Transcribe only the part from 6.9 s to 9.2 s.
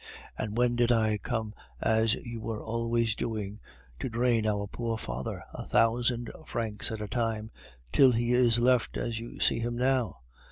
at a time, till he is left as